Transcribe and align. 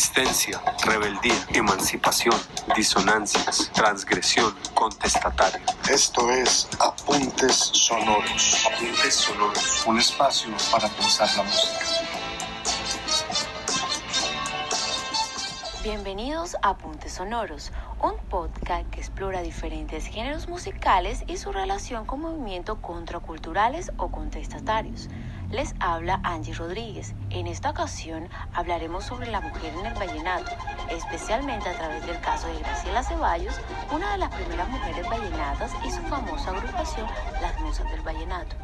resistencia, 0.00 0.62
rebeldía, 0.86 1.46
emancipación, 1.52 2.34
disonancias, 2.74 3.70
transgresión, 3.74 4.54
contestatario. 4.72 5.60
Esto 5.90 6.30
es 6.30 6.70
Apuntes 6.78 7.54
Sonoros. 7.54 8.66
Apuntes 8.72 9.14
Sonoros, 9.14 9.84
un 9.86 9.98
espacio 9.98 10.48
para 10.72 10.88
pensar 10.88 11.28
la 11.36 11.42
música. 11.42 11.84
Bienvenidos 15.82 16.56
a 16.62 16.70
Apuntes 16.70 17.12
Sonoros, 17.12 17.70
un 18.02 18.16
podcast 18.30 18.88
que 18.88 19.00
explora 19.00 19.42
diferentes 19.42 20.06
géneros 20.06 20.48
musicales 20.48 21.24
y 21.26 21.36
su 21.36 21.52
relación 21.52 22.06
con 22.06 22.22
movimientos 22.22 22.78
contraculturales 22.80 23.92
o 23.98 24.10
contestatarios. 24.10 25.10
Les 25.50 25.74
habla 25.80 26.20
Angie 26.22 26.54
Rodríguez. 26.54 27.12
En 27.30 27.48
esta 27.48 27.70
ocasión 27.70 28.28
hablaremos 28.54 29.04
sobre 29.04 29.28
la 29.30 29.40
mujer 29.40 29.74
en 29.74 29.86
el 29.86 29.94
vallenato, 29.94 30.52
especialmente 30.90 31.68
a 31.68 31.76
través 31.76 32.06
del 32.06 32.20
caso 32.20 32.46
de 32.46 32.60
Graciela 32.60 33.02
Ceballos, 33.02 33.60
una 33.90 34.12
de 34.12 34.18
las 34.18 34.32
primeras 34.32 34.68
mujeres 34.68 35.08
vallenatas 35.08 35.72
y 35.84 35.90
su 35.90 36.02
famosa 36.02 36.50
agrupación 36.50 37.06
Las 37.42 37.60
Musas 37.60 37.90
del 37.90 38.00
Vallenato. 38.02 38.54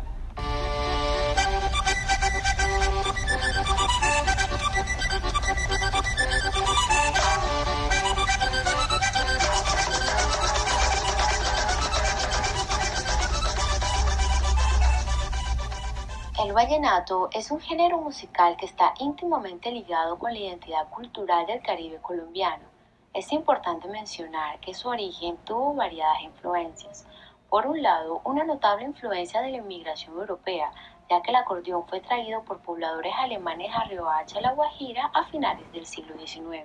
Vallenato 16.57 17.29
es 17.33 17.51
un 17.51 17.61
género 17.61 17.99
musical 17.99 18.57
que 18.57 18.65
está 18.65 18.95
íntimamente 18.99 19.71
ligado 19.71 20.19
con 20.19 20.33
la 20.33 20.39
identidad 20.39 20.89
cultural 20.89 21.45
del 21.45 21.61
Caribe 21.61 21.99
colombiano. 22.01 22.65
Es 23.13 23.31
importante 23.31 23.89
mencionar 23.89 24.59
que 24.61 24.73
su 24.73 24.89
origen 24.89 25.37
tuvo 25.45 25.75
variadas 25.75 26.23
influencias. 26.23 27.07
Por 27.51 27.67
un 27.67 27.83
lado, 27.83 28.23
una 28.25 28.43
notable 28.43 28.87
influencia 28.87 29.43
de 29.43 29.51
la 29.51 29.59
inmigración 29.59 30.17
europea, 30.17 30.73
ya 31.11 31.21
que 31.21 31.29
el 31.29 31.37
acordeón 31.37 31.87
fue 31.87 32.01
traído 32.01 32.43
por 32.45 32.63
pobladores 32.63 33.13
alemanes 33.19 33.71
a 33.75 33.85
Riohacha, 33.85 34.41
La 34.41 34.53
Guajira, 34.53 35.11
a 35.13 35.25
finales 35.25 35.71
del 35.73 35.85
siglo 35.85 36.17
XIX. 36.17 36.65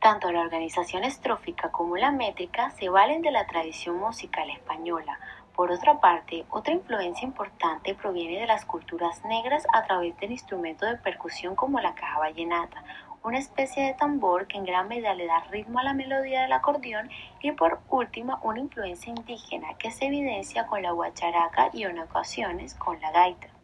Tanto 0.00 0.32
la 0.32 0.40
organización 0.40 1.04
estrófica 1.04 1.70
como 1.70 1.96
la 1.96 2.10
métrica 2.10 2.70
se 2.70 2.88
valen 2.88 3.22
de 3.22 3.30
la 3.30 3.46
tradición 3.46 3.96
musical 3.98 4.50
española, 4.50 5.20
por 5.56 5.72
otra 5.72 6.00
parte, 6.00 6.44
otra 6.50 6.74
influencia 6.74 7.26
importante 7.26 7.94
proviene 7.94 8.40
de 8.40 8.46
las 8.46 8.66
culturas 8.66 9.24
negras 9.24 9.66
a 9.72 9.84
través 9.84 10.14
del 10.18 10.32
instrumento 10.32 10.84
de 10.84 10.98
percusión 10.98 11.56
como 11.56 11.80
la 11.80 11.94
caja 11.94 12.18
vallenata, 12.18 12.84
una 13.24 13.38
especie 13.38 13.82
de 13.82 13.94
tambor 13.94 14.46
que 14.46 14.58
en 14.58 14.66
gran 14.66 14.86
medida 14.86 15.14
le 15.14 15.26
da 15.26 15.40
ritmo 15.50 15.78
a 15.78 15.82
la 15.84 15.94
melodía 15.94 16.42
del 16.42 16.52
acordeón 16.52 17.08
y 17.40 17.52
por 17.52 17.80
último 17.88 18.38
una 18.42 18.60
influencia 18.60 19.10
indígena 19.10 19.74
que 19.78 19.90
se 19.90 20.06
evidencia 20.06 20.66
con 20.66 20.82
la 20.82 20.92
guacharaca 20.92 21.70
y 21.72 21.84
en 21.84 21.98
ocasiones 22.00 22.74
con 22.74 23.00
la 23.00 23.10
gaita. 23.10 23.55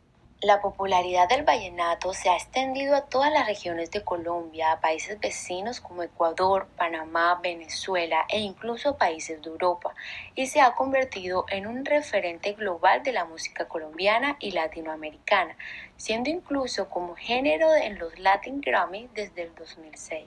La 0.42 0.60
popularidad 0.60 1.28
del 1.28 1.44
vallenato 1.44 2.12
se 2.12 2.28
ha 2.28 2.34
extendido 2.34 2.96
a 2.96 3.02
todas 3.02 3.32
las 3.32 3.46
regiones 3.46 3.92
de 3.92 4.02
Colombia, 4.02 4.72
a 4.72 4.80
países 4.80 5.20
vecinos 5.20 5.80
como 5.80 6.02
Ecuador, 6.02 6.66
Panamá, 6.76 7.38
Venezuela 7.40 8.26
e 8.28 8.40
incluso 8.40 8.96
países 8.96 9.40
de 9.40 9.48
Europa, 9.48 9.94
y 10.34 10.48
se 10.48 10.60
ha 10.60 10.74
convertido 10.74 11.44
en 11.48 11.68
un 11.68 11.84
referente 11.84 12.54
global 12.54 13.04
de 13.04 13.12
la 13.12 13.24
música 13.24 13.68
colombiana 13.68 14.36
y 14.40 14.50
latinoamericana, 14.50 15.56
siendo 15.96 16.28
incluso 16.28 16.90
como 16.90 17.14
género 17.14 17.76
en 17.76 18.00
los 18.00 18.18
Latin 18.18 18.60
Grammy 18.60 19.08
desde 19.14 19.42
el 19.42 19.54
2006. 19.54 20.26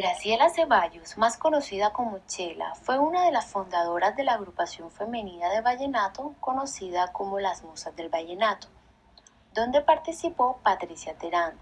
Graciela 0.00 0.48
Ceballos, 0.48 1.18
más 1.18 1.36
conocida 1.36 1.92
como 1.92 2.20
Chela, 2.28 2.72
fue 2.76 3.00
una 3.00 3.24
de 3.24 3.32
las 3.32 3.46
fundadoras 3.46 4.14
de 4.14 4.22
la 4.22 4.34
agrupación 4.34 4.92
femenina 4.92 5.50
de 5.50 5.60
vallenato 5.60 6.36
conocida 6.38 7.10
como 7.10 7.40
las 7.40 7.64
Musas 7.64 7.96
del 7.96 8.08
Vallenato, 8.08 8.68
donde 9.54 9.80
participó 9.80 10.60
Patricia 10.62 11.18
Terán, 11.18 11.58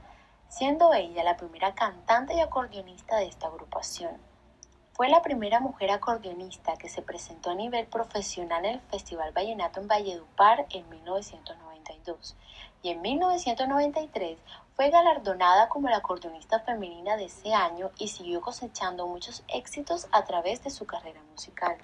siendo 0.50 0.92
ella 0.92 1.24
la 1.24 1.38
primera 1.38 1.74
cantante 1.74 2.34
y 2.34 2.40
acordeonista 2.40 3.16
de 3.16 3.24
esta 3.24 3.46
agrupación. 3.46 4.20
Fue 4.92 5.08
la 5.08 5.22
primera 5.22 5.58
mujer 5.60 5.90
acordeonista 5.90 6.76
que 6.76 6.90
se 6.90 7.00
presentó 7.00 7.48
a 7.48 7.54
nivel 7.54 7.86
profesional 7.86 8.66
en 8.66 8.74
el 8.74 8.80
Festival 8.82 9.32
Vallenato 9.32 9.80
en 9.80 9.88
Valledupar 9.88 10.66
en 10.68 10.90
1992 12.06 12.36
y 12.82 12.90
en 12.90 13.02
1993 13.02 14.38
fue 14.76 14.90
galardonada 14.90 15.68
como 15.68 15.88
la 15.88 15.96
acordeonista 15.96 16.60
femenina 16.60 17.16
de 17.16 17.24
ese 17.24 17.52
año 17.52 17.90
y 17.98 18.08
siguió 18.08 18.40
cosechando 18.40 19.06
muchos 19.06 19.42
éxitos 19.48 20.06
a 20.12 20.24
través 20.24 20.62
de 20.62 20.70
su 20.70 20.86
carrera 20.86 21.20
musical. 21.32 21.76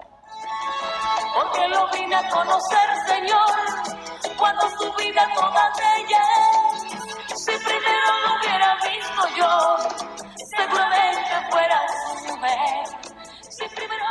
Porque 1.34 1.68
lo 1.68 1.88
vine 1.90 2.14
a 2.14 2.28
conocer, 2.28 2.88
Señor, 3.06 4.36
cuando 4.38 4.68
su 4.78 4.92
vida 4.94 5.28
toda 5.34 5.72
ella. 5.96 6.22
Si 7.34 7.52
primero 7.64 8.12
lo 8.26 8.38
hubiera 8.38 8.74
visto 8.76 9.28
yo, 9.36 9.76
seguramente 10.56 11.50
fuera 11.50 11.80
su 11.88 12.36
mujer. 12.36 12.84
Si 13.50 13.68
primero 13.74 14.04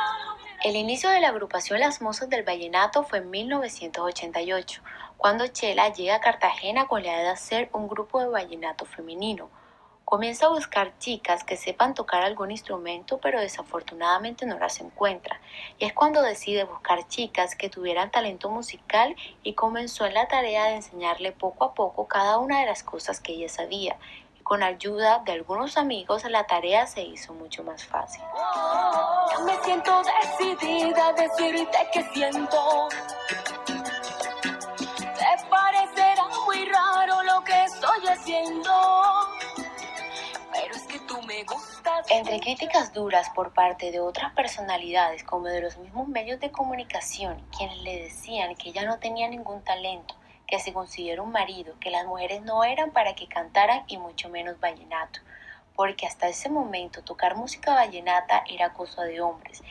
el 0.63 0.75
inicio 0.75 1.09
de 1.09 1.19
la 1.19 1.29
agrupación 1.29 1.79
Las 1.79 2.03
Mozas 2.03 2.29
del 2.29 2.43
Vallenato 2.43 3.03
fue 3.03 3.17
en 3.17 3.31
1988 3.31 4.83
cuando 5.21 5.45
Chela 5.45 5.93
llega 5.93 6.15
a 6.15 6.19
Cartagena 6.19 6.87
con 6.87 7.03
la 7.03 7.09
idea 7.09 7.19
de 7.19 7.29
hacer 7.29 7.69
un 7.73 7.87
grupo 7.87 8.19
de 8.19 8.25
vallenato 8.25 8.85
femenino. 8.85 9.49
Comienza 10.03 10.47
a 10.47 10.49
buscar 10.49 10.97
chicas 10.97 11.43
que 11.43 11.57
sepan 11.57 11.93
tocar 11.93 12.23
algún 12.23 12.49
instrumento, 12.49 13.19
pero 13.19 13.39
desafortunadamente 13.39 14.47
no 14.47 14.57
las 14.57 14.81
encuentra. 14.81 15.39
Y 15.77 15.85
es 15.85 15.93
cuando 15.93 16.23
decide 16.23 16.63
buscar 16.63 17.07
chicas 17.07 17.55
que 17.55 17.69
tuvieran 17.69 18.09
talento 18.09 18.49
musical 18.49 19.15
y 19.43 19.53
comenzó 19.53 20.07
en 20.07 20.15
la 20.15 20.27
tarea 20.27 20.65
de 20.65 20.77
enseñarle 20.77 21.33
poco 21.33 21.65
a 21.65 21.75
poco 21.75 22.07
cada 22.07 22.39
una 22.39 22.59
de 22.61 22.65
las 22.65 22.81
cosas 22.81 23.19
que 23.19 23.33
ella 23.33 23.47
sabía. 23.47 23.99
Y 24.39 24.41
con 24.41 24.63
ayuda 24.63 25.19
de 25.23 25.33
algunos 25.33 25.77
amigos 25.77 26.23
la 26.23 26.47
tarea 26.47 26.87
se 26.87 27.03
hizo 27.03 27.31
mucho 27.35 27.63
más 27.63 27.85
fácil. 27.85 28.23
me 29.45 29.55
siento 29.63 30.01
decidida 30.39 31.09
a 31.09 31.13
decirte 31.13 31.77
que 31.93 32.03
siento 32.11 32.89
Entre 42.13 42.41
críticas 42.41 42.91
duras 42.91 43.29
por 43.29 43.53
parte 43.53 43.89
de 43.89 44.01
otras 44.01 44.33
personalidades, 44.33 45.23
como 45.23 45.45
de 45.45 45.61
los 45.61 45.77
mismos 45.77 46.09
medios 46.09 46.41
de 46.41 46.51
comunicación, 46.51 47.41
quienes 47.57 47.77
le 47.83 48.03
decían 48.03 48.53
que 48.55 48.67
ella 48.67 48.83
no 48.83 48.99
tenía 48.99 49.29
ningún 49.29 49.63
talento, 49.63 50.15
que 50.45 50.59
se 50.59 50.73
consiguiera 50.73 51.21
un 51.21 51.31
marido, 51.31 51.73
que 51.79 51.89
las 51.89 52.05
mujeres 52.05 52.41
no 52.41 52.65
eran 52.65 52.91
para 52.91 53.15
que 53.15 53.29
cantaran 53.29 53.85
y 53.87 53.95
mucho 53.95 54.27
menos 54.27 54.59
vallenato, 54.59 55.21
porque 55.73 56.05
hasta 56.05 56.27
ese 56.27 56.49
momento 56.49 57.01
tocar 57.01 57.37
música 57.37 57.75
vallenata 57.75 58.43
era 58.45 58.73
cosa 58.73 59.03
de 59.03 59.21
hombres 59.21 59.63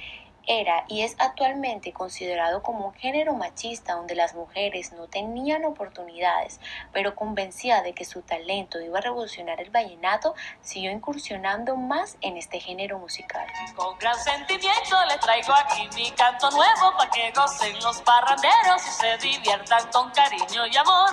era 0.47 0.85
y 0.89 1.03
es 1.03 1.17
actualmente 1.19 1.93
considerado 1.93 2.63
como 2.63 2.87
un 2.87 2.95
género 2.95 3.35
machista 3.35 3.95
donde 3.95 4.15
las 4.15 4.35
mujeres 4.35 4.93
no 4.93 5.07
tenían 5.07 5.65
oportunidades, 5.65 6.61
pero 6.93 7.15
convencida 7.15 7.83
de 7.83 7.93
que 7.93 8.05
su 8.05 8.23
talento 8.23 8.81
iba 8.81 8.99
a 8.99 9.03
revolucionar 9.03 9.61
el 9.61 9.71
vallenato, 9.71 10.35
siguió 10.61 10.91
incursionando 10.91 11.77
más 11.77 12.17
en 12.21 12.37
este 12.37 12.61
género 12.61 12.99
musical. 12.99 13.47
Con 13.75 13.99
gran 13.99 14.19
sentimiento 14.19 14.97
le 15.09 15.19
traigo 15.19 15.53
aquí 15.53 15.89
mi 15.95 16.11
canto 16.13 16.51
nuevo 16.51 16.93
para 16.97 17.11
que 17.11 17.31
gocen 17.33 17.79
los 17.81 18.01
parranderos 18.03 18.87
y 18.87 18.91
se 18.91 19.19
diviertan 19.19 19.91
con 19.93 20.11
cariño 20.11 20.67
y 20.67 20.77
amor. 20.77 21.11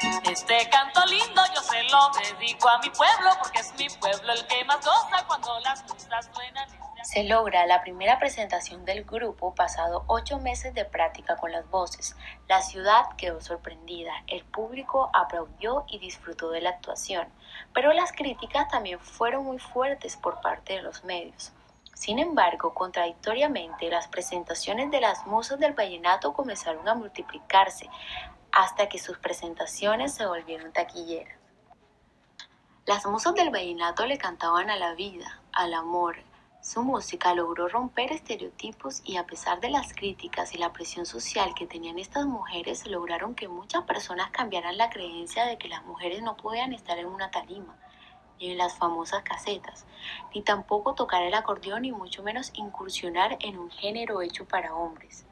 Este 0.00 0.68
canto 0.70 1.04
lindo 1.06 1.42
yo 1.54 1.60
se 1.60 1.82
lo 1.84 2.10
dedico 2.10 2.68
a 2.68 2.78
mi 2.78 2.88
pueblo 2.90 3.30
porque 3.40 3.58
es 3.58 3.74
mi 3.76 3.88
pueblo 3.88 4.32
el 4.32 4.46
que 4.46 4.64
más 4.64 4.84
goza 4.84 5.26
cuando 5.26 5.58
las 5.60 5.84
suenan. 6.32 6.68
Se 7.02 7.24
logra 7.24 7.66
la 7.66 7.82
primera 7.82 8.18
presentación 8.18 8.84
del 8.84 9.04
grupo 9.04 9.54
pasado 9.54 10.04
ocho 10.06 10.38
meses 10.38 10.72
de 10.74 10.84
práctica 10.84 11.36
con 11.36 11.50
las 11.50 11.68
voces. 11.70 12.16
La 12.46 12.62
ciudad 12.62 13.06
quedó 13.16 13.40
sorprendida, 13.40 14.12
el 14.28 14.44
público 14.44 15.10
aplaudió 15.12 15.84
y 15.88 15.98
disfrutó 15.98 16.50
de 16.50 16.60
la 16.60 16.70
actuación, 16.70 17.26
pero 17.72 17.92
las 17.92 18.12
críticas 18.12 18.68
también 18.68 19.00
fueron 19.00 19.44
muy 19.44 19.58
fuertes 19.58 20.16
por 20.16 20.40
parte 20.40 20.74
de 20.74 20.82
los 20.82 21.02
medios. 21.02 21.52
Sin 21.94 22.20
embargo, 22.20 22.74
contradictoriamente, 22.74 23.90
las 23.90 24.06
presentaciones 24.06 24.90
de 24.92 25.00
las 25.00 25.26
musas 25.26 25.58
del 25.58 25.72
vallenato 25.72 26.32
comenzaron 26.32 26.88
a 26.88 26.94
multiplicarse 26.94 27.90
hasta 28.52 28.88
que 28.88 28.98
sus 28.98 29.18
presentaciones 29.18 30.14
se 30.14 30.26
volvieron 30.26 30.72
taquilleras. 30.72 31.38
Las 32.86 33.04
musas 33.04 33.34
del 33.34 33.50
vallenato 33.50 34.06
le 34.06 34.16
cantaban 34.16 34.70
a 34.70 34.76
la 34.76 34.94
vida, 34.94 35.42
al 35.52 35.74
amor. 35.74 36.16
Su 36.62 36.82
música 36.82 37.34
logró 37.34 37.68
romper 37.68 38.12
estereotipos 38.12 39.02
y 39.04 39.16
a 39.16 39.26
pesar 39.26 39.60
de 39.60 39.68
las 39.68 39.92
críticas 39.92 40.54
y 40.54 40.58
la 40.58 40.72
presión 40.72 41.04
social 41.04 41.52
que 41.54 41.66
tenían 41.66 41.98
estas 41.98 42.24
mujeres, 42.24 42.86
lograron 42.86 43.34
que 43.34 43.46
muchas 43.46 43.84
personas 43.84 44.30
cambiaran 44.30 44.78
la 44.78 44.88
creencia 44.88 45.44
de 45.44 45.58
que 45.58 45.68
las 45.68 45.84
mujeres 45.84 46.22
no 46.22 46.36
podían 46.38 46.72
estar 46.72 46.98
en 46.98 47.06
una 47.06 47.30
tarima, 47.30 47.76
ni 48.40 48.52
en 48.52 48.58
las 48.58 48.78
famosas 48.78 49.22
casetas, 49.22 49.84
ni 50.34 50.42
tampoco 50.42 50.94
tocar 50.94 51.22
el 51.22 51.34
acordeón 51.34 51.84
y 51.84 51.92
mucho 51.92 52.22
menos 52.22 52.52
incursionar 52.54 53.36
en 53.40 53.58
un 53.58 53.70
género 53.70 54.22
hecho 54.22 54.46
para 54.46 54.74
hombres. 54.74 55.26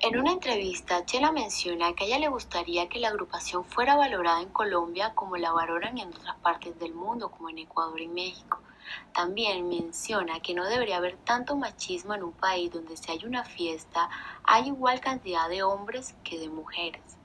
En 0.00 0.18
una 0.18 0.32
entrevista, 0.32 1.04
Chela 1.04 1.30
menciona 1.30 1.92
que 1.94 2.04
a 2.04 2.06
ella 2.06 2.18
le 2.18 2.28
gustaría 2.28 2.88
que 2.88 2.98
la 2.98 3.08
agrupación 3.08 3.64
fuera 3.64 3.96
valorada 3.96 4.40
en 4.40 4.48
Colombia 4.48 5.12
como 5.14 5.36
la 5.36 5.52
valoran 5.52 5.98
en 5.98 6.08
otras 6.08 6.36
partes 6.36 6.78
del 6.78 6.94
mundo, 6.94 7.30
como 7.30 7.50
en 7.50 7.58
Ecuador 7.58 8.00
y 8.00 8.08
México. 8.08 8.60
También 9.12 9.68
menciona 9.68 10.40
que 10.40 10.54
no 10.54 10.64
debería 10.64 10.96
haber 10.96 11.18
tanto 11.18 11.54
machismo 11.54 12.14
en 12.14 12.24
un 12.24 12.32
país 12.32 12.72
donde 12.72 12.96
si 12.96 13.12
hay 13.12 13.24
una 13.24 13.44
fiesta 13.44 14.08
hay 14.42 14.68
igual 14.68 15.00
cantidad 15.00 15.48
de 15.48 15.62
hombres 15.62 16.14
que 16.24 16.38
de 16.38 16.48
mujeres. 16.48 17.19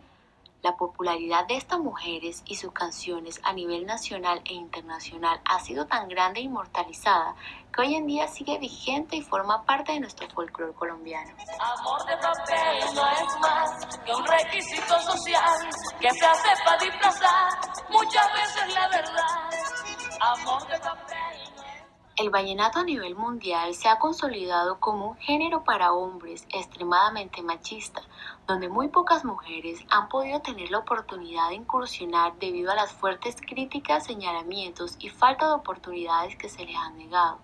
La 0.65 0.75
popularidad 0.77 1.45
de 1.45 1.57
estas 1.57 1.77
mujeres 1.77 2.41
y 2.47 2.56
sus 2.56 2.71
canciones 2.71 3.39
a 3.44 3.53
nivel 3.53 3.85
nacional 3.85 4.41
e 4.45 4.56
internacional 4.56 5.39
ha 5.45 5.59
sido 5.59 5.85
tan 5.85 6.09
grande 6.09 6.39
e 6.39 6.45
inmortalizada 6.45 7.35
que 7.71 7.81
hoy 7.81 7.94
en 7.94 8.07
día 8.07 8.27
sigue 8.27 8.57
vigente 8.57 9.15
y 9.15 9.21
forma 9.21 9.63
parte 9.63 9.91
de 9.91 10.00
nuestro 10.00 10.27
folclore 10.27 10.73
colombiano. 10.73 11.35
Amor 11.59 12.03
de 12.07 12.17
papel 12.17 12.95
no 12.95 13.12
es 13.12 13.39
más 13.41 14.00
que 14.03 14.12
un 14.12 14.25
requisito 14.25 15.00
social 15.01 15.69
que 16.00 16.09
se 16.09 16.25
hace 16.25 16.50
para 16.65 16.83
disfrazar 16.83 17.50
muchas 17.91 18.33
veces 18.33 18.73
la 18.73 18.88
verdad. 18.88 19.50
Amor 20.19 20.68
de 20.68 20.79
papel. 20.79 21.25
El 22.17 22.29
vallenato 22.29 22.79
a 22.79 22.85
nivel 22.85 23.13
mundial 23.13 23.75
se 23.75 23.89
ha 23.89 24.00
consolidado 24.00 24.79
como 24.79 25.09
un 25.09 25.17
género 25.17 25.65
para 25.65 25.91
hombres 25.91 26.47
extremadamente 26.50 27.41
machista, 27.41 28.03
donde 28.47 28.69
muy 28.69 28.88
pocas 28.88 29.25
mujeres 29.25 29.81
han 29.89 30.07
podido 30.07 30.39
tener 30.39 30.71
la 30.71 30.77
oportunidad 30.77 31.50
de 31.50 31.56
incursionar 31.56 32.39
debido 32.39 32.71
a 32.71 32.75
las 32.75 32.94
fuertes 32.94 33.35
críticas, 33.41 34.06
señalamientos 34.06 34.95
y 34.97 35.09
falta 35.09 35.50
de 35.50 35.56
oportunidades 35.56 36.38
que 36.38 36.47
se 36.47 36.63
les 36.63 36.77
han 36.77 36.97
negado. 36.97 37.39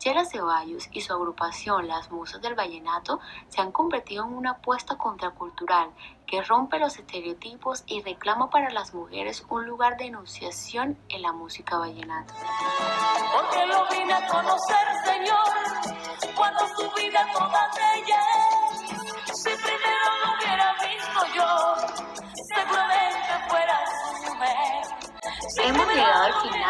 Chela 0.00 0.24
Ceballos 0.24 0.88
y 0.92 1.02
su 1.02 1.12
agrupación 1.12 1.86
Las 1.86 2.10
Musas 2.10 2.40
del 2.40 2.54
Vallenato 2.54 3.20
se 3.50 3.60
han 3.60 3.70
convertido 3.70 4.24
en 4.24 4.32
una 4.32 4.52
apuesta 4.52 4.96
contracultural 4.96 5.90
que 6.26 6.40
rompe 6.40 6.78
los 6.78 6.98
estereotipos 6.98 7.84
y 7.86 8.00
reclama 8.00 8.48
para 8.48 8.70
las 8.70 8.94
mujeres 8.94 9.44
un 9.50 9.66
lugar 9.66 9.98
de 9.98 10.06
enunciación 10.06 10.96
en 11.10 11.20
la 11.20 11.32
música 11.32 11.76
vallenata. 11.76 12.32
Porque 13.34 13.66
lo 13.66 13.86
vine 13.90 14.14
a 14.14 14.26
conocer, 14.26 14.86
Señor, 15.04 16.34
cuando 16.34 16.66
su 16.68 16.90
vida 16.92 17.28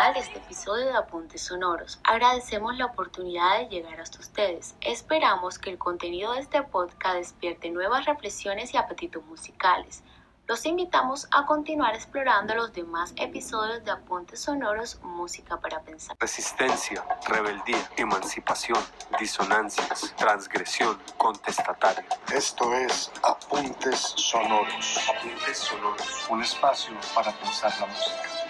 final 0.01 0.15
de 0.15 0.21
este 0.21 0.39
episodio 0.39 0.87
de 0.87 0.97
Apuntes 0.97 1.43
Sonoros. 1.43 2.01
Agradecemos 2.05 2.75
la 2.79 2.87
oportunidad 2.87 3.59
de 3.59 3.69
llegar 3.69 4.01
hasta 4.01 4.19
ustedes. 4.19 4.75
Esperamos 4.81 5.59
que 5.59 5.69
el 5.69 5.77
contenido 5.77 6.33
de 6.33 6.41
este 6.41 6.63
podcast 6.63 7.17
despierte 7.17 7.69
nuevas 7.69 8.07
reflexiones 8.07 8.73
y 8.73 8.79
apetitos 8.79 9.23
musicales. 9.27 10.03
Los 10.47 10.65
invitamos 10.65 11.29
a 11.31 11.45
continuar 11.45 11.95
explorando 11.95 12.55
los 12.55 12.73
demás 12.73 13.13
episodios 13.17 13.85
de 13.85 13.91
Apuntes 13.91 14.41
Sonoros 14.41 14.99
Música 15.03 15.61
para 15.61 15.81
Pensar. 15.81 16.17
Resistencia, 16.19 17.05
rebeldía, 17.29 17.87
emancipación, 17.99 18.83
disonancias, 19.19 20.15
transgresión, 20.17 20.99
contestatario. 21.19 22.05
Esto 22.33 22.73
es 22.73 23.13
Apuntes 23.23 24.15
Sonoros. 24.17 25.11
Apuntes 25.11 25.59
sonoros. 25.59 26.27
Un 26.31 26.43
espacio 26.43 26.95
para 27.15 27.33
pensar 27.33 27.71
la 27.79 27.87
música. 27.87 28.50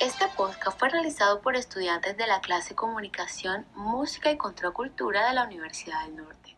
Este 0.00 0.26
podcast 0.34 0.78
fue 0.78 0.88
realizado 0.88 1.42
por 1.42 1.56
estudiantes 1.56 2.16
de 2.16 2.26
la 2.26 2.40
clase 2.40 2.74
Comunicación, 2.74 3.66
Música 3.74 4.32
y 4.32 4.38
Contracultura 4.38 5.28
de 5.28 5.34
la 5.34 5.44
Universidad 5.44 6.06
del 6.06 6.16
Norte. 6.16 6.56